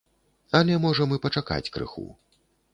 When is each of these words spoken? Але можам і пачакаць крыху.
Але 0.59 0.77
можам 0.87 1.13
і 1.19 1.21
пачакаць 1.27 1.69
крыху. 1.79 2.09